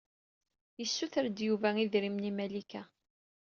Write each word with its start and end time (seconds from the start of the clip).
Yssuter-d 0.83 1.37
Yuba 1.47 1.69
idrimen 1.83 2.29
i 2.29 2.31
Malika. 2.37 2.83